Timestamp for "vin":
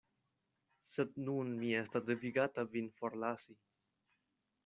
2.77-2.89